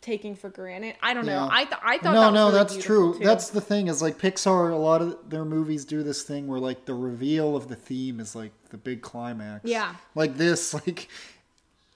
[0.01, 0.97] taking for granted.
[1.03, 1.49] I don't know.
[1.51, 3.19] I th- I thought no, that was no, really that's true.
[3.19, 3.25] too.
[3.25, 4.73] That's the thing is like Pixar.
[4.73, 8.19] A lot of their movies do this thing where like the reveal of the theme
[8.21, 9.61] is like the big climax.
[9.65, 9.95] Yeah.
[10.15, 11.09] Like this, like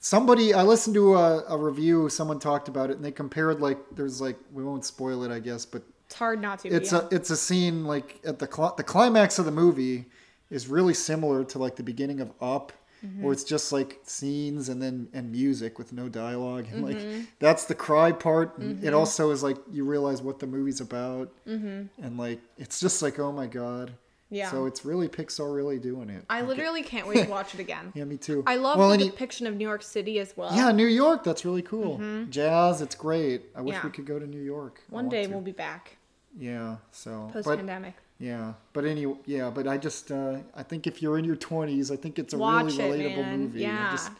[0.01, 0.55] somebody.
[0.55, 2.09] I listened to a, a review.
[2.09, 5.41] Someone talked about it, and they compared like there's like we won't spoil it, I
[5.41, 6.69] guess, but It's hard not to.
[6.69, 7.03] it's yeah.
[7.11, 10.07] a it's a scene like at the cl- the climax of the movie
[10.51, 12.73] is really similar to like the beginning of Up,
[13.05, 13.23] Mm-hmm.
[13.25, 17.19] where it's just like scenes and then and music with no dialogue and Mm-hmm.
[17.19, 18.57] like that's the cry part.
[18.57, 21.83] And It also is like you realize what the movie's about, mm-hmm.
[22.03, 23.93] and like it's just like oh my god.
[24.37, 24.51] Yeah.
[24.51, 26.25] So it's really Pixar really doing it.
[26.29, 27.93] I Like, literally can't wait to watch it again.
[27.95, 28.43] yeah, me too.
[28.47, 30.55] I love well, the depiction of New York City as well.
[30.55, 31.25] yeah, New York.
[31.25, 32.01] That's really cool.
[32.31, 32.81] Jazz.
[32.81, 33.43] It's great.
[33.55, 33.85] I wish Yeah.
[33.85, 34.81] we could go to New York.
[34.91, 35.31] One day to.
[35.31, 35.97] we'll be back
[36.39, 36.77] Yeah.
[36.93, 37.31] So.
[37.33, 37.95] post pandemic.
[38.19, 41.91] Yeah, but any yeah, but I just uh, I think if you're in your twenties,
[41.91, 43.61] I think it's a Watch really relatable movie.
[43.61, 43.89] Yeah.
[43.89, 44.11] It just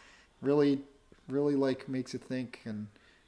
[0.43, 0.81] really,
[1.27, 2.87] really like makes you think and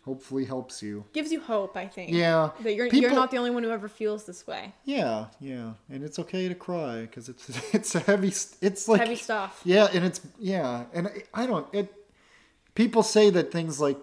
[0.10, 1.06] hopefully helps you.
[1.14, 2.12] Gives you hope, I think.
[2.12, 4.74] Yeah, That you're people- you're not the only one who ever feels this way.
[4.84, 8.30] Yeah, yeah, and it's okay to cry because it's it's a heavy.
[8.62, 9.62] It's like Heavy stuff.
[9.64, 11.68] Yeah, and it's yeah, and I- I don't.
[11.74, 11.94] It
[12.74, 13.98] people say that things like,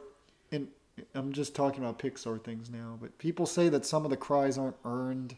[0.53, 0.69] and
[1.15, 4.57] I'm just talking about Pixar things now, but people say that some of the cries
[4.59, 5.35] aren't earned,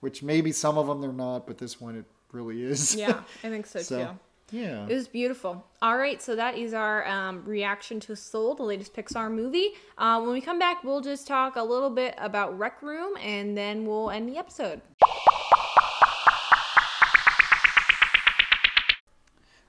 [0.00, 2.94] which maybe some of them they're not, but this one it really is.
[2.94, 4.18] Yeah, I think so, So, too.
[4.50, 4.86] Yeah.
[4.88, 5.64] It was beautiful.
[5.82, 9.70] All right, so that is our um, reaction to Soul, the latest Pixar movie.
[9.98, 13.56] Uh, when we come back, we'll just talk a little bit about Rec Room, and
[13.56, 14.80] then we'll end the episode.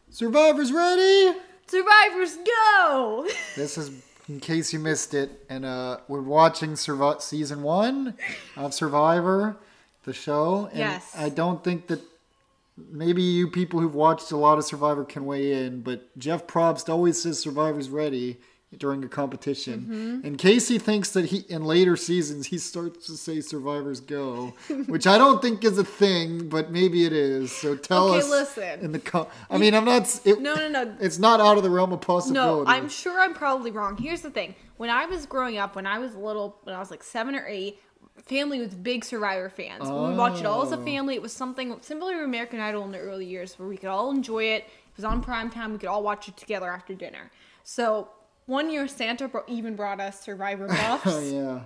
[0.10, 1.38] Survivors ready?
[1.68, 3.28] Survivors go!
[3.56, 3.92] This is
[4.30, 8.14] in case you missed it, and uh, we're watching Survi- season one
[8.56, 9.56] of Survivor,
[10.04, 10.68] the show.
[10.72, 11.12] And Yes.
[11.18, 12.02] I don't think that
[12.78, 16.90] maybe you people who've watched a lot of Survivor can weigh in, but Jeff Probst
[16.90, 18.38] always says Survivor's ready
[18.78, 19.80] during a competition.
[19.82, 20.28] Mm-hmm.
[20.28, 24.54] And Casey thinks that he in later seasons he starts to say Survivors go,
[24.88, 27.52] which I don't think is a thing, but maybe it is.
[27.52, 28.82] So tell Okay, us listen.
[28.82, 30.96] in the com- I mean, I'm not it, No, no, no.
[31.00, 32.66] It's not out of the realm of possibility.
[32.70, 32.78] No.
[32.78, 33.96] I'm sure I'm probably wrong.
[33.96, 34.54] Here's the thing.
[34.76, 37.48] When I was growing up, when I was little, when I was like seven or
[37.48, 37.80] eight,
[38.26, 39.84] family was big Survivor fans.
[39.90, 40.84] We would watch it all as a Oh.
[40.86, 41.16] family.
[41.16, 44.12] It was something similar to American Idol in the early years where we could all
[44.12, 44.64] enjoy it.
[44.64, 45.72] It was on prime time.
[45.74, 47.32] We could all watch it together after dinner.
[47.64, 48.10] So
[48.48, 51.04] one year, Santa bro- even brought us Survivor buffs.
[51.06, 51.62] Oh yeah.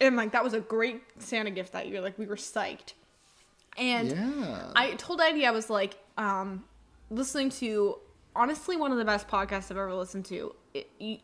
[0.00, 2.00] And like, that was a great Santa gift that year.
[2.00, 2.94] Like, we were psyched.
[3.76, 4.72] And Yeah.
[4.74, 6.64] I told Eddie I was like, um,
[7.10, 7.98] listening to
[8.34, 10.54] honestly one of the best podcasts I've ever listened to.
[10.74, 11.18] It, you,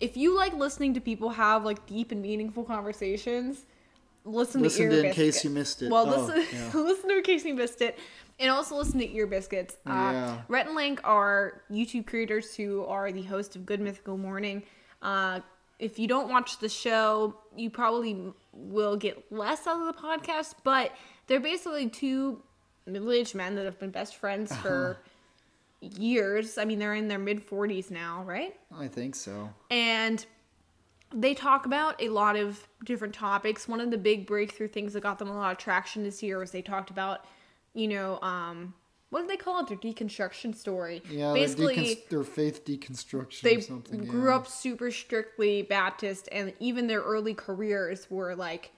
[0.00, 3.64] if you like listening to people have like deep and meaningful conversations,
[4.26, 5.44] listen, Listen to to In Case Biscuits.
[5.44, 5.90] You Missed It.
[5.90, 6.70] Well, Oh, listen, yeah.
[6.80, 7.98] listen to In Case You Missed It,
[8.38, 9.76] and also listen to Ear Biscuits.
[9.86, 10.40] Uh, Yeah.
[10.48, 14.62] Rhett and Link are YouTube creators who are the host of Good Mythical Morning.
[15.00, 15.40] Uh,
[15.78, 20.54] if you don't watch the show, you probably will get less out of the podcast,
[20.64, 20.92] but
[21.26, 22.42] they're basically two
[22.86, 24.62] middle-aged men that have been best friends Uh-huh.
[24.62, 24.98] for
[25.80, 26.58] years.
[26.58, 28.56] I mean, they're in their mid 40s now, right?
[28.74, 29.50] I think so.
[29.70, 30.24] and
[31.14, 33.68] they talk about a lot of different topics.
[33.68, 36.38] One of the big breakthrough things that got them a lot of traction this year
[36.38, 37.24] was they talked about,
[37.74, 38.74] you know, um,
[39.10, 39.68] what did they call it?
[39.68, 41.02] Their deconstruction story.
[41.08, 44.04] Yeah, basically their, decon- their faith deconstruction they or something.
[44.04, 44.36] grew yeah.
[44.36, 48.72] up super strictly Baptist, and even their early careers were like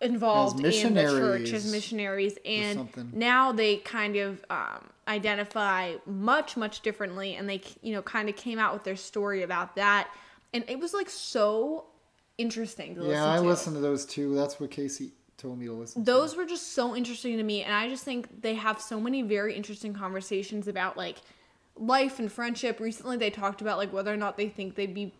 [0.00, 6.56] involved in the church as missionaries missionaries, and now they kind of um, identify much
[6.56, 10.08] much differently, and they you know kind of came out with their story about that,
[10.54, 11.84] and it was like so
[12.38, 13.42] interesting to listen Yeah, I to.
[13.42, 14.34] listened to those too.
[14.34, 17.74] That's what Casey told me to listen those were just so interesting to me and
[17.74, 21.16] i just think they have so many very interesting conversations about like
[21.76, 25.12] life and friendship recently they talked about like whether or not they think they'd be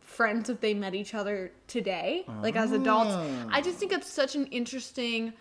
[0.00, 3.48] friends if they met each other today like as adults Ah.
[3.50, 5.32] i just think it's such an interesting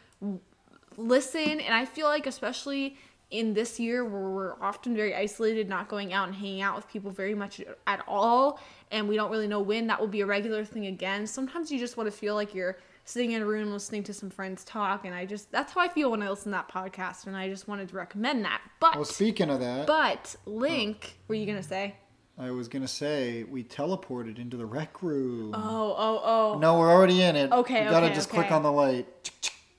[0.98, 2.98] listen and i feel like especially
[3.32, 6.88] in this year where we're often very isolated not going out and hanging out with
[6.88, 8.60] people very much at all
[8.92, 11.80] and we don't really know when that will be a regular thing again sometimes you
[11.80, 15.06] just want to feel like you're sitting in a room listening to some friends talk
[15.06, 17.48] and i just that's how i feel when i listen to that podcast and i
[17.50, 21.46] just wanted to recommend that but Well, speaking of that, but link what are you
[21.46, 21.96] gonna say
[22.38, 25.54] I was gonna say we teleported into the rec room.
[25.56, 27.50] oh oh oh No, we're already in it.
[27.50, 28.40] Okay, We gotta okay, just okay.
[28.40, 29.08] click on the light.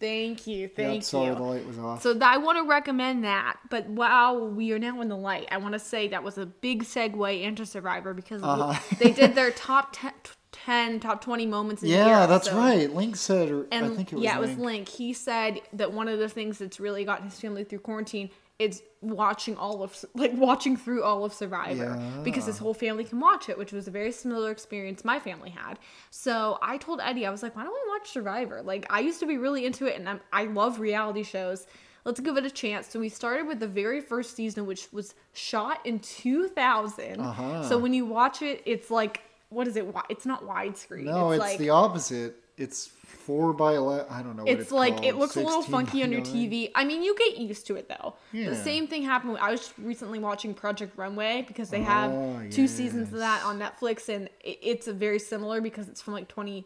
[0.01, 2.03] Thank you thank sorry, you the light was off.
[2.03, 3.57] So th- I want to recommend that.
[3.71, 6.47] But while we are now in the light, I want to say that was a
[6.47, 8.79] big segue into Survivor because Uh-huh.
[8.99, 10.13] they did their top 10,
[10.53, 12.27] 10 top 20 moments in the yeah, year.
[12.27, 12.95] that's so- right.
[12.95, 14.53] Link said, or And I think it was yeah, Link.
[14.53, 14.89] it was Link.
[14.89, 18.83] He said that one of the things that's really gotten his family through quarantine is
[19.03, 23.49] watching all of like watching through all of Survivor because his whole family can watch
[23.49, 25.79] it, which was a very similar experience my family had.
[26.11, 28.63] So I told Eddie, I was like, why don't we watch Survivor?
[28.63, 31.67] Like I used to be really into it, and I'm, I love reality shows.
[32.05, 32.89] Let's give it a chance.
[32.89, 37.21] So we started with the very first season, which was shot in 2000.
[37.21, 37.69] Uh-huh.
[37.69, 39.87] So when you watch it, it's like what is it?
[40.09, 41.05] It's not widescreen.
[41.05, 42.37] No, it's, like the opposite.
[42.57, 42.87] It's
[43.27, 44.07] four by eleven.
[44.09, 44.45] I don't know.
[44.45, 45.05] What it's it's like called.
[45.07, 46.71] it looks a little funky on your TV.
[46.75, 48.15] I mean, you get used to it though.
[48.33, 48.51] Yeah.
[48.51, 49.37] The same thing happened.
[49.39, 53.59] I was recently watching Project Runway because they have Oh, two seasons of that on
[53.59, 56.65] Netflix, and it's a very similar because it's from like twenty.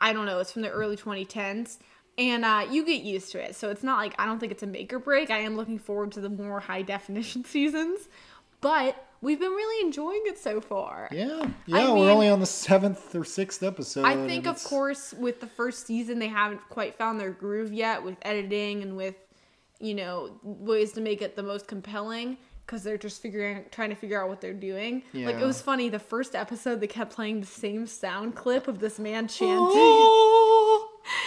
[0.00, 0.38] I don't know.
[0.40, 1.78] It's from the early 2010s,
[2.18, 3.54] and uh, you get used to it.
[3.54, 5.30] So it's not like I don't think it's a make or break.
[5.30, 8.08] I am looking forward to the more high definition seasons,
[8.60, 11.08] but we've been really enjoying it so far.
[11.10, 11.76] Yeah, yeah.
[11.78, 14.04] I we're mean- only on the seventh or sixth episode.
[14.04, 18.02] I think, of course, with the first season, they haven't quite found their groove yet
[18.02, 19.14] with editing and with,
[19.80, 23.96] you know, ways to make it the most compelling because they're just figuring, trying to
[23.96, 25.02] figure out what they're doing.
[25.12, 25.26] Yeah.
[25.26, 25.88] Like it was funny.
[25.88, 29.68] The first episode, they kept playing the same sound clip of this man chanting.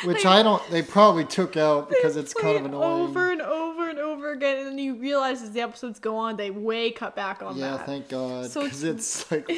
[0.05, 0.61] Which They- I don't.
[0.71, 3.01] They probably took out because it's kind of annoying.
[3.09, 6.35] Over and over and over again, and then you realize as the episodes go on,
[6.35, 7.79] they way cut back on yeah, that.
[7.79, 8.49] Yeah, thank God.
[8.49, 9.49] So Because it's like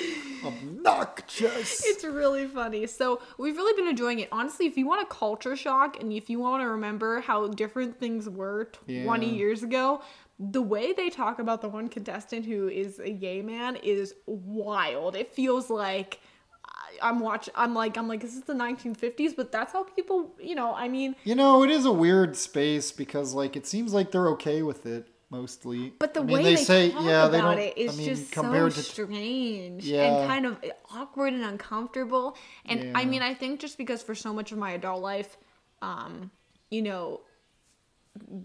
[0.43, 1.85] obnoxious.
[1.85, 2.87] It's really funny.
[2.87, 4.29] So we've really been enjoying it.
[4.31, 7.99] Honestly, if you want a culture shock and if you want to remember how different
[7.99, 9.33] things were 20 Yeah.
[9.33, 10.01] years ago,
[10.39, 15.15] the way they talk about the one contestant who is a gay man is wild.
[15.15, 16.19] It feels like
[17.01, 17.53] I'm watching.
[17.55, 20.33] I'm like I'm like this is the 1950s, but that's how people.
[20.39, 23.93] You know, I mean, You know, it is a weird space because like it seems
[23.93, 25.07] like they're okay with it.
[25.29, 25.93] mostly.
[25.99, 27.59] But the I mean, way they, they, say, talk yeah, they about don't.
[27.59, 30.03] it is I mean, just compared so to strange Yeah.
[30.05, 30.57] and kind of
[30.89, 32.37] awkward and uncomfortable.
[32.65, 35.37] And I mean, I think just because for so much of my adult life,
[35.81, 36.31] um,
[36.69, 37.21] you know,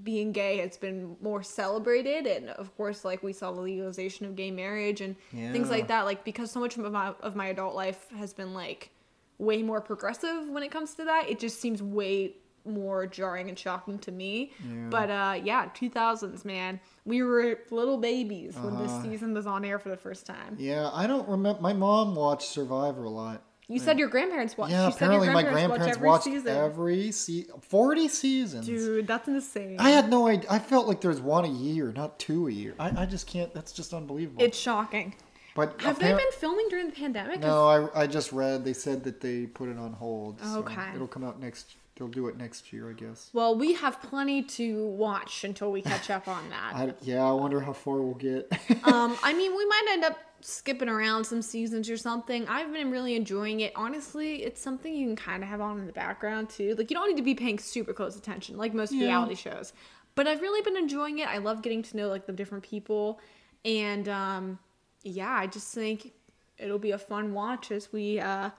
[0.02, 4.36] being gay has been more celebrated, and of course, like we saw the legalization of
[4.36, 6.04] gay marriage and things like that.
[6.04, 8.90] Like because so much of my of my adult life has been like
[9.38, 11.28] way more progressive when it comes to that.
[11.28, 14.52] It just seems way more jarring and shocking to me.
[14.64, 14.86] Yeah.
[14.88, 16.78] But uh yeah, 2000s, man.
[17.04, 19.02] We were little babies when this Uh-huh.
[19.02, 20.56] season was on air for the first time.
[20.58, 21.60] yeah, I don't remember.
[21.60, 23.42] My mom watched Survivor a lot.
[23.68, 24.72] You said your grandparents watched.
[24.72, 26.48] Yeah, you said your apparently my grandparents watch every watched season.
[26.56, 28.66] every se- forty seasons.
[28.66, 29.76] Dude, that's insane.
[29.78, 30.50] I had no idea.
[30.50, 32.74] I felt like there's one a year, not two a year.
[32.78, 33.52] I, I just can't.
[33.54, 34.42] That's just unbelievable.
[34.42, 35.14] it's shocking.
[35.54, 37.40] but Have they been filming during the pandemic?
[37.40, 38.64] No, I, I just read.
[38.64, 40.40] They said that they put it on hold.
[40.40, 40.90] so Okay.
[40.94, 41.76] it'll come out next.
[41.96, 43.28] They'll do it next year, I guess.
[43.34, 46.72] Well, we have plenty to watch until we catch up on that.
[46.74, 48.50] I, yeah, I wonder how far we'll get.
[48.84, 52.46] um, I mean, we might end up skipping around some seasons or something.
[52.48, 53.72] I've been really enjoying it.
[53.76, 56.74] Honestly, it's something you can kind of have on in the background too.
[56.76, 59.06] Like you don't need to be paying super close attention, like most Yeah.
[59.06, 59.72] reality shows.
[60.14, 61.28] But I've really been enjoying it.
[61.28, 63.18] I love getting to know like the different people,
[63.64, 64.58] and um,
[65.02, 66.12] yeah, I just think
[66.58, 68.50] it'll be a fun watch as we uh,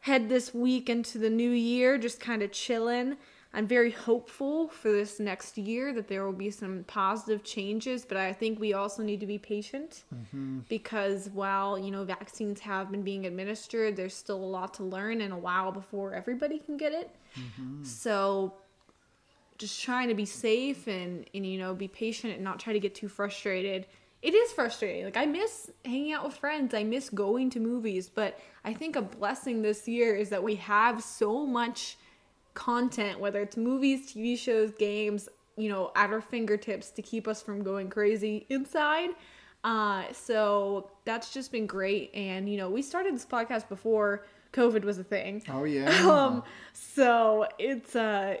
[0.00, 3.16] head this week into the new year, just kind of chilling.
[3.54, 8.16] I'm very hopeful for this next year that there will be some positive changes, but
[8.16, 10.60] I think we also need to be patient mm-hmm.
[10.70, 15.20] because while, you know, vaccines have been being administered, there's still a lot to learn
[15.20, 17.10] and a while before everybody can get it.
[17.38, 17.84] Mm-hmm.
[17.84, 18.54] So
[19.58, 22.80] just trying to be safe and, and you know, be patient and not try to
[22.80, 23.86] get too frustrated.
[24.22, 25.04] It is frustrating.
[25.04, 26.72] Like I miss hanging out with friends.
[26.72, 30.54] I miss going to movies, but I think a blessing this year is that we
[30.54, 31.98] have so much
[32.54, 37.42] content, whether it's movies, TV shows, games, you know, at our fingertips to keep us
[37.42, 39.10] from going crazy inside.
[39.64, 42.10] Uh, so that's just been great.
[42.14, 45.42] And, you know, we started this podcast before COVID was a thing.
[45.48, 46.06] oh yeah.
[46.10, 48.36] Um, so it's uh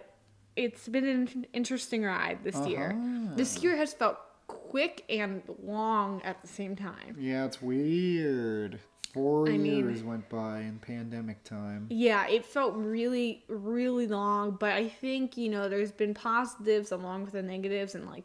[0.56, 2.94] it's been an interesting ride this year.
[2.98, 3.34] Uh-huh.
[3.36, 7.16] This year has felt quick and long at the same time.
[7.18, 8.78] yeah, it's weird.
[9.12, 11.86] Four I mean- years went by in pandemic time.
[11.90, 17.24] Yeah, it felt really, really long, but I think, you know, there's been positives along
[17.24, 18.24] with the negatives and like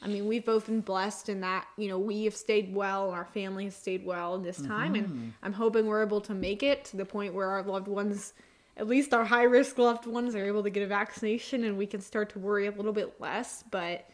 [0.00, 3.14] I mean, we've both been blessed in that, you know, we have stayed well and
[3.16, 6.62] our family has stayed well in this time and I'm hoping we're able to make
[6.62, 8.32] it to the point where our loved ones
[8.76, 11.84] at least our high risk loved ones are able to get a vaccination and we
[11.84, 14.08] can start to worry a little bit less, but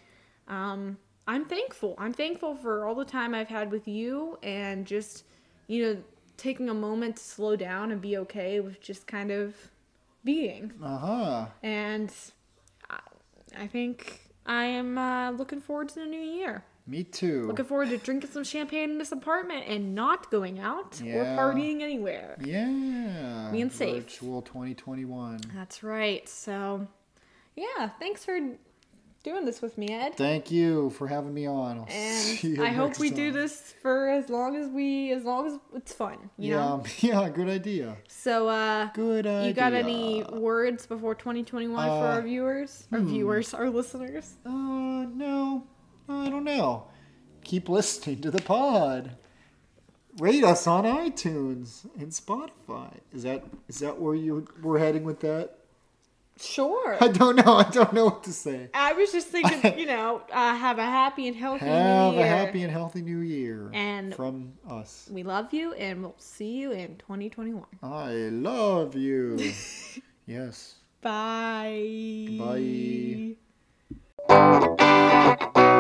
[0.49, 1.95] um I'm thankful.
[1.99, 5.25] I'm thankful for all the time I've had with you and just,
[5.69, 6.03] you know,
[6.45, 9.55] taking a moment to slow down and be okay with just kind of
[10.23, 10.73] being.
[10.83, 11.47] Uh huh.
[11.63, 12.13] And
[12.91, 12.99] I,
[13.57, 16.63] I think I am uh, looking forward to the new year.
[16.87, 17.47] Me too.
[17.47, 21.81] Looking forward to drinking some champagne in this apartment and not going out or partying
[21.81, 22.37] anywhere.
[22.45, 23.49] yeah.
[23.51, 24.03] Being safe.
[24.03, 25.41] Virtual 2021.
[25.55, 26.29] That's right.
[26.29, 26.87] So,
[27.57, 28.39] yeah, thanks for
[29.25, 30.17] doing this with me, Ed.
[30.17, 31.81] Thank you for having me on.
[31.81, 35.25] I'll see And you I hope we do this for as long as we, as
[35.25, 36.85] long as it's fun, you yeah, know?
[37.01, 37.97] yeah, good idea.
[38.07, 39.49] So, uh, Good idea.
[39.49, 42.87] you got any words before 2021 for Uh, our viewers?
[42.93, 43.09] Our hmm.
[43.09, 44.35] viewers, our listeners?
[44.45, 45.67] Uh, no,
[46.09, 46.85] I don't know.
[47.43, 49.17] Keep listening to the pod.
[50.19, 52.99] Rate us on iTunes and Spotify.
[53.13, 55.59] Is that is that where you we're heading with that?
[56.41, 56.97] Sure.
[57.01, 57.55] I don't know.
[57.55, 58.69] I don't know what to say.
[58.75, 62.27] I was just thinking, you know, uh, have a happy and healthy Have new a
[62.27, 63.71] happy and healthy new year.
[63.73, 65.09] And- from us.
[65.11, 67.65] We love you, and we'll see you in 2021.
[67.83, 69.53] I love you.
[70.27, 70.75] yes.
[71.01, 72.39] Bye.
[74.29, 75.71] Bye.